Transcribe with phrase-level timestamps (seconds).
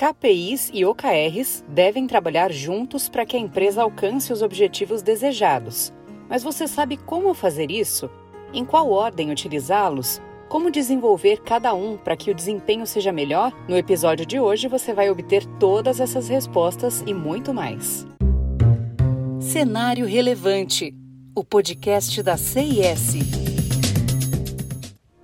[0.00, 5.92] KPIs e OKRs devem trabalhar juntos para que a empresa alcance os objetivos desejados.
[6.26, 8.08] Mas você sabe como fazer isso?
[8.50, 10.18] Em qual ordem utilizá-los?
[10.48, 13.52] Como desenvolver cada um para que o desempenho seja melhor?
[13.68, 18.06] No episódio de hoje você vai obter todas essas respostas e muito mais.
[19.38, 20.94] Cenário Relevante
[21.34, 23.39] o podcast da CIS.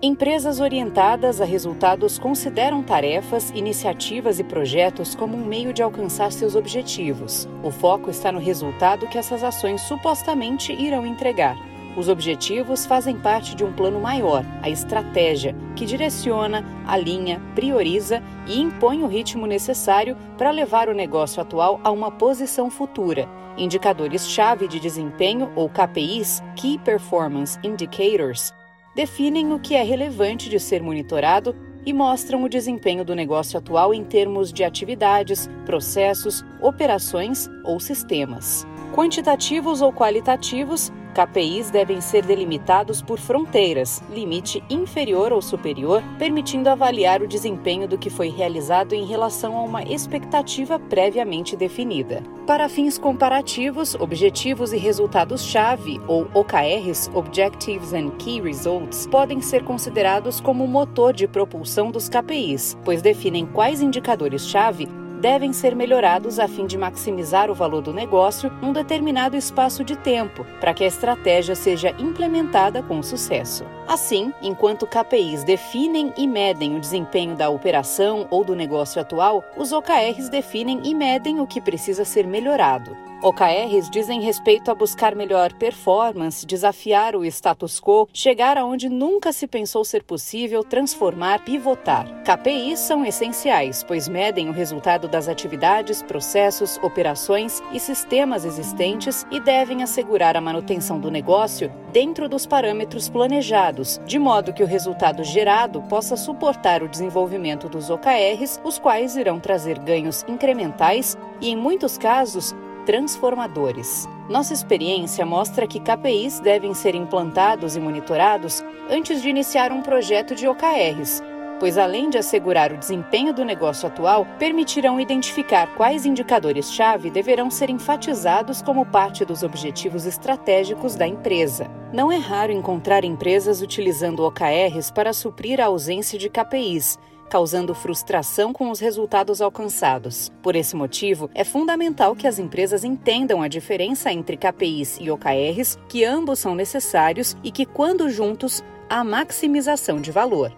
[0.00, 6.54] Empresas orientadas a resultados consideram tarefas, iniciativas e projetos como um meio de alcançar seus
[6.54, 7.48] objetivos.
[7.64, 11.56] O foco está no resultado que essas ações supostamente irão entregar.
[11.96, 18.60] Os objetivos fazem parte de um plano maior, a estratégia, que direciona, alinha, prioriza e
[18.60, 23.28] impõe o ritmo necessário para levar o negócio atual a uma posição futura.
[23.56, 28.54] Indicadores-chave de desempenho, ou KPIs, Key Performance Indicators,
[28.98, 31.54] definem o que é relevante de ser monitorado
[31.86, 38.66] e mostram o desempenho do negócio atual em termos de atividades, processos, operações ou sistemas.
[38.94, 47.22] Quantitativos ou qualitativos, KPIs devem ser delimitados por fronteiras, limite inferior ou superior, permitindo avaliar
[47.22, 52.22] o desempenho do que foi realizado em relação a uma expectativa previamente definida.
[52.46, 60.40] Para fins comparativos, objetivos e resultados-chave, ou OKRs, Objectives and Key Results, podem ser considerados
[60.40, 64.88] como o motor de propulsão dos KPIs, pois definem quais indicadores-chave
[65.18, 69.96] devem ser melhorados a fim de maximizar o valor do negócio num determinado espaço de
[69.96, 73.64] tempo, para que a estratégia seja implementada com sucesso.
[73.86, 79.72] Assim, enquanto KPIs definem e medem o desempenho da operação ou do negócio atual, os
[79.72, 83.07] OKRs definem e medem o que precisa ser melhorado.
[83.20, 89.48] OKRs dizem respeito a buscar melhor performance, desafiar o status quo, chegar aonde nunca se
[89.48, 92.06] pensou ser possível, transformar, pivotar.
[92.22, 99.40] KPIs são essenciais, pois medem o resultado das atividades, processos, operações e sistemas existentes e
[99.40, 105.24] devem assegurar a manutenção do negócio dentro dos parâmetros planejados, de modo que o resultado
[105.24, 111.56] gerado possa suportar o desenvolvimento dos OKRs, os quais irão trazer ganhos incrementais e, em
[111.56, 112.54] muitos casos,
[112.88, 114.08] transformadores.
[114.30, 120.34] Nossa experiência mostra que KPIs devem ser implantados e monitorados antes de iniciar um projeto
[120.34, 121.22] de OKRs,
[121.60, 127.68] pois além de assegurar o desempenho do negócio atual, permitirão identificar quais indicadores-chave deverão ser
[127.68, 131.70] enfatizados como parte dos objetivos estratégicos da empresa.
[131.92, 138.52] Não é raro encontrar empresas utilizando OKRs para suprir a ausência de KPIs causando frustração
[138.52, 140.32] com os resultados alcançados.
[140.42, 145.78] Por esse motivo, é fundamental que as empresas entendam a diferença entre KPIs e OKRs,
[145.88, 150.52] que ambos são necessários e que, quando juntos, há maximização de valor.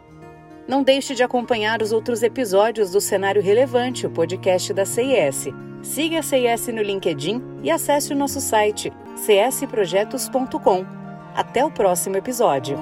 [0.69, 5.49] Não deixe de acompanhar os outros episódios do Cenário Relevante, o podcast da CIS.
[5.83, 8.93] Siga a CIS no LinkedIn e acesse o nosso site
[9.27, 10.87] csprojetos.com.
[11.35, 12.79] Até o próximo episódio.